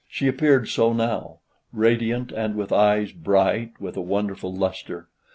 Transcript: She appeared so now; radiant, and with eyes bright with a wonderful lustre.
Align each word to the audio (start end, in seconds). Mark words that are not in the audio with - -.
She 0.07 0.27
appeared 0.27 0.67
so 0.67 0.93
now; 0.93 1.41
radiant, 1.71 2.31
and 2.31 2.55
with 2.55 2.71
eyes 2.73 3.11
bright 3.11 3.79
with 3.79 3.95
a 3.95 4.01
wonderful 4.01 4.51
lustre. 4.51 5.09